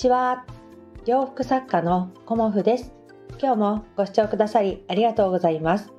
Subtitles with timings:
[0.00, 0.46] ちは。
[1.04, 2.94] 洋服作家のコモフです。
[3.38, 5.92] 今日もご視聴くださりありがとうございます。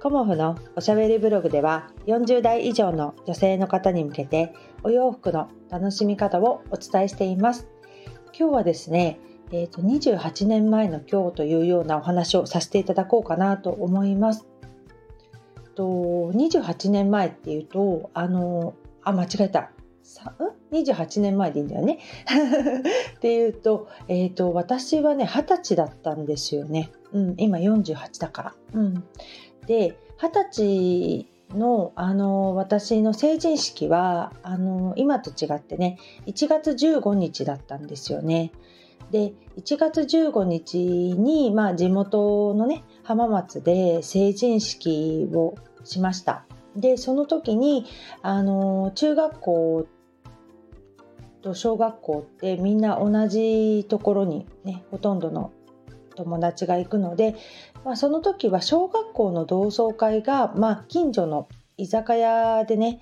[0.00, 7.68] コモフのおしゃべりブログでは40代以上の女性の方に向けてお洋服の楽しみ方をお伝えしています。
[8.32, 9.20] 今日はですね
[9.50, 14.46] えーと、28年前の今日というようなお話をさせていただこうかなと思います。
[15.74, 18.72] と28年前っていうとあの
[19.02, 19.72] あ間違えた。
[20.72, 21.98] 28年前でいいんだよね。
[23.16, 26.90] っていうと,、えーと、私はね二十歳だったんですよね。
[27.12, 28.54] うん、今48だから。
[28.74, 29.04] うん、
[29.66, 38.52] で二十歳のあの私の成人式はあの今と違ってね1月15日だったんですよね。
[39.10, 46.46] で1月15日に、まあ、地元のね浜松で成人式をしました。
[46.76, 47.86] でその時に
[48.22, 49.86] あの中学校
[51.42, 55.52] と小学校ってみんな同じところにねほとんどの
[56.14, 57.34] 友達が行くので、
[57.84, 63.00] まあ、その時は小学校の同窓会が、まあ、近所の居酒屋でね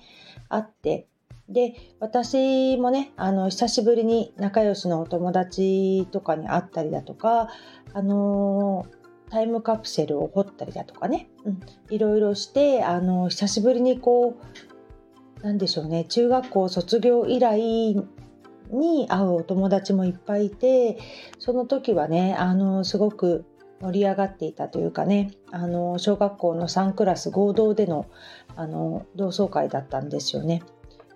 [0.49, 1.07] あって
[1.49, 7.49] で私もねあの久しぶりに仲良しのお友達とかに会ったりだとか、
[7.93, 9.00] あのー、
[9.31, 14.37] タイムカプセルを掘ったりだとかね、うん、いろいろしてあの久しぶりにこ
[15.41, 16.03] うなんでしょうね。
[16.05, 17.95] 中学校卒業以来
[18.69, 20.99] に会うお友達もいっぱいいて
[21.39, 23.45] その時はねあのすごく
[23.81, 25.31] 盛り上がっていたというかね。
[25.49, 28.05] あの小学校の3クラス合同での
[28.55, 30.61] あの同窓会だったんですよね。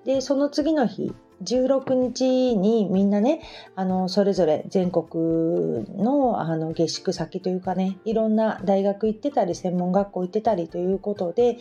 [0.06, 1.14] でその次の日
[1.44, 3.42] 16日にみんなね
[3.76, 11.58] あのそれぞれ全国のあの下宿先というかねいろんな大学行ってたり専門学校行ってたりということで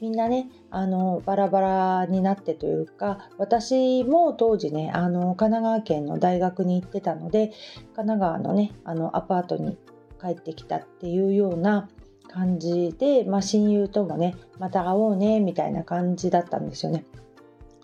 [0.00, 7.52] みんなねあのバラバラになってというか私も当時ねあの神奈川県の大学に行ってたので
[7.94, 9.76] 神奈川のねあのアパートに
[10.20, 11.88] 帰ってきたっていうような
[12.28, 17.04] 感じで、まあ、親友ともねまた会おうねみたいな感じだったんですよね。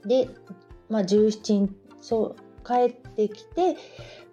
[0.06, 0.28] で、
[0.88, 3.74] まあ、17日そう帰ってきて、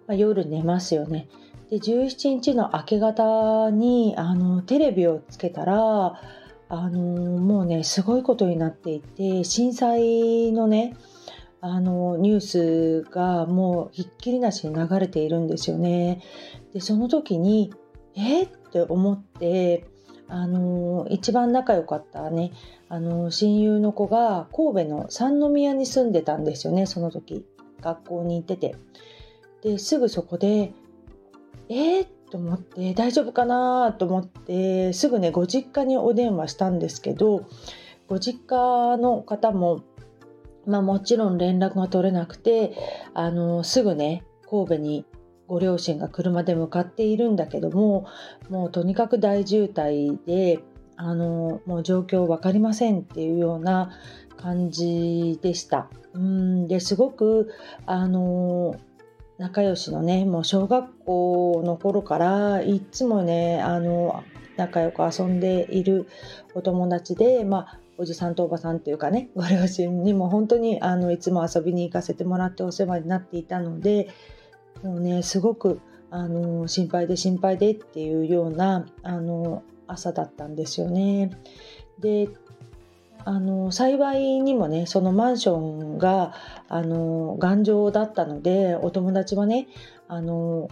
[0.06, 1.28] まあ、夜寝ますよね。
[1.70, 6.20] で17日の明け方にあのテレビをつけたら
[6.68, 7.00] あの
[7.38, 10.96] もうねすごいことになっていて震災のね
[11.62, 16.22] あのニュースがもうひっきりなしに流れているんですよね。
[16.74, 17.72] でその時に
[18.14, 19.86] えって思って
[20.32, 22.52] あの一番仲良かったね
[22.88, 27.44] あの親友の子が神戸の三宮に住んでたんですよねその時
[27.80, 28.76] 学校に行ってて。
[29.62, 30.72] ですぐそこで
[31.68, 37.46] えー、と思って大丈夫かなと思ってすぐねご実家にお電話したんですけど
[38.08, 39.82] ご実家の方も
[40.66, 42.76] まあもちろん連絡が取れなくて
[43.14, 45.04] あのすぐね神戸に
[45.46, 48.06] ご両親が車で向かっているんだけども
[48.48, 50.60] もうとにかく大渋滞で
[50.96, 53.90] あのもう状況分かりませんっていうような
[54.36, 55.88] 感じでした。
[56.14, 57.50] うんですごく
[57.86, 58.76] あの
[59.38, 64.22] 仲良しのねもう小学校の頃からいつもねあの
[64.56, 66.06] 仲良く遊んでいる
[66.54, 74.08] お友達で、まあ、おじさんとおばさんっていうかねご両親にも本当にあのいつも遊びに行かせてもらってお世話になっていたので
[74.82, 81.30] もうねすごくあの心配で心配でっていうようなあの朝だったんですよね。
[81.98, 82.28] で
[83.24, 86.34] あの幸いにもねそのマンションが
[86.68, 89.68] あの頑丈だったのでお友達はね
[90.08, 90.68] あの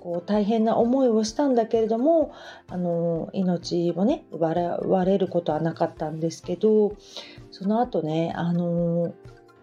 [0.00, 2.32] こう大変な思いをしたんだけれども
[2.68, 6.94] あの命をね奪われることはなかったんですけど
[7.50, 9.14] その後ねあの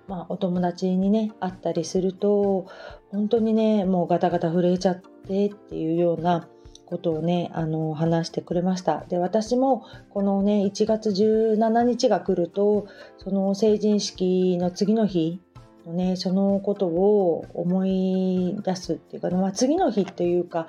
[0.08, 2.68] まあ、お友達にね会ったりすると
[3.12, 6.48] 本当にねもうガタガタ震えちゃってっていうような
[6.86, 9.06] ことをねあの話してくれました。
[9.08, 15.42] で私もこのね1月17日が来るとその成人式の次の日
[15.86, 20.68] のねそのことを思い出すっていうか、まあ、次の日っていうか、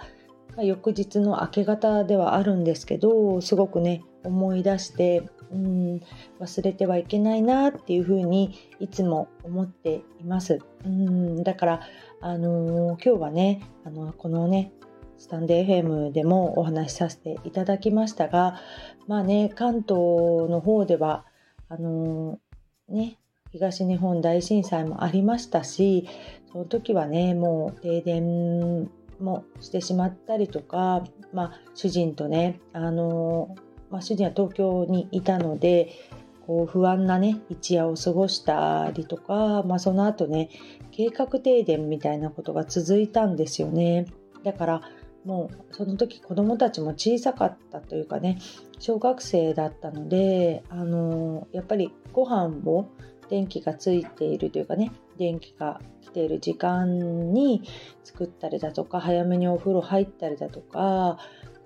[0.62, 6.02] 翌日の明け方ではあるんですけどすごくね思い出してうん
[6.40, 10.58] 忘れてはいけないなっていうふうにいつも思っています。
[10.84, 11.80] うんだから、
[12.20, 14.72] あのー、今日はねあのこのね
[15.16, 18.60] スタンデー FM でもお話しさせていただきましたが
[19.06, 19.90] まあね関東
[20.50, 21.24] の方では
[21.68, 23.18] あのー、ね
[23.52, 26.08] 東日本大震災もありましたし
[26.50, 28.90] その時はねもう停電
[29.20, 33.54] もしてしまったりとか、まあ、主人とねあの
[33.94, 35.92] ま、主人は東京にいたので
[36.46, 40.50] こう不安なね一夜を過ごしたりとか、まあ、その後ね
[40.90, 44.06] 計画停電みたいなことが続いたんですよね。
[44.42, 44.82] だから
[45.24, 48.38] もうその時子供たちも小さかったというかね
[48.78, 52.88] 小学生だったのであのやっぱりご飯を
[53.30, 57.62] 電気がついているというかね電気が来ている時間に
[58.02, 61.18] 作ったりだとか早めにお風呂入ったりだとか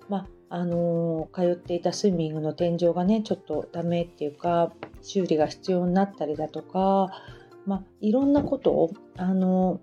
[0.07, 7.11] まああの通っていたスイミングの天井がねちょっとダメっていうか修理が必要になったりだとか、
[7.65, 9.79] まあ、いろんなことをあの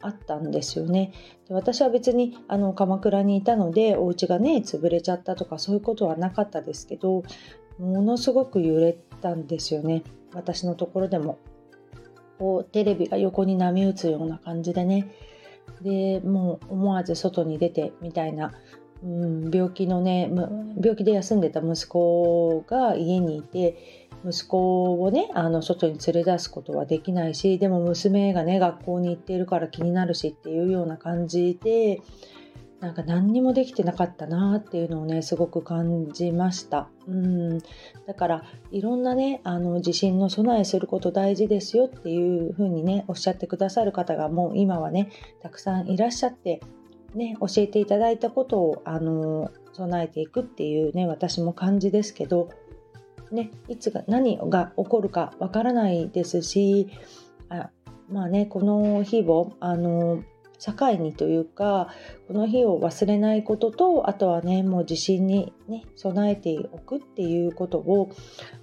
[0.00, 1.12] あったんですよね。
[1.48, 7.22] で私は別にあの鎌倉にいたのでお家がね潰れちゃったとかそういうことはなかったですけど
[7.78, 11.38] ものすごく揺れたんですよね私のところでも。
[12.36, 15.08] こうテレビが横に波打つような感じでね
[15.82, 18.52] でもう思わず外に出てみたいな、
[19.04, 20.30] うん、病気のね
[20.80, 32.00] 病気で休んでた息子が家にいて息子をねあの外に連れ出すことはできないしでも娘がね学校に行っているから気になるしっていうような感じで
[32.80, 36.90] なんか何にもできてなかったなっていうのをねすごく感じました。
[37.06, 37.58] うん。
[38.06, 38.42] だから
[38.72, 45.10] いろんなねあの地震の備えすること大事ですよっていうふうにねおっしゃってくださる方がもう今はね
[45.42, 46.60] たくさんいらっしゃって
[47.14, 52.50] ね教えていただいたことをあの備えていくっていうね私も感じですけど
[53.30, 56.88] ね、いつが何が起こるかわからないですし
[57.48, 57.70] あ
[58.08, 60.22] まあねこの日をあの
[60.60, 61.88] 境にというか
[62.28, 68.14] この日を忘れないこととあとはねもう地震に、ね、備えておくっていうことを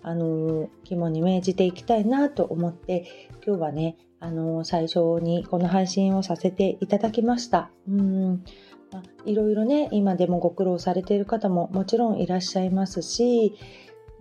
[0.02, 7.70] あの肝に銘じていきたいなと思って今日はねあの最初にこの配信をさせていただきました。
[7.90, 8.44] うん
[9.26, 13.56] いろいろね今でもご苦労されている方ももちろんいらっしゃいますし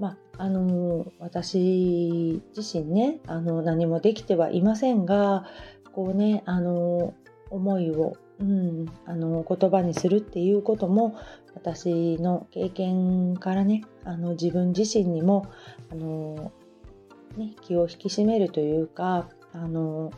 [0.00, 5.44] まあ、の私自身ねあの何もできてはいませんが
[5.92, 7.12] こうねあの
[7.50, 11.16] 思いを、うん、あの言葉にするっていうことも
[11.54, 15.46] 私の経験からねあの自分自身にも
[15.92, 16.50] あの、
[17.36, 20.10] ね、気を引き締めるというかあの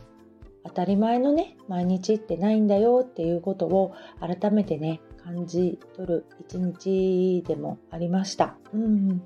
[0.63, 8.55] 当たり前のね毎日ってないんだよっていうことを改めてね感じ取る一日でもありました。
[8.73, 9.21] うん。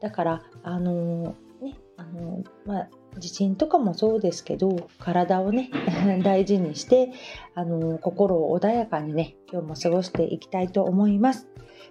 [0.00, 2.88] だからあのねあのまあ
[3.18, 5.70] 地震とかもそうですけど体をね
[6.22, 7.12] 大事にして
[7.54, 11.48] あの心を穏やかにね今日も過ごしていきたいと思います。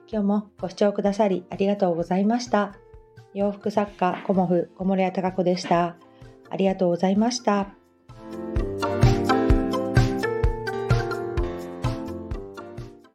[0.09, 2.75] 今日もご視聴くださりありがとうございました。
[3.33, 6.06] 洋服作家コモフ小森屋隆子でした。
[6.49, 7.76] ありがとうございました。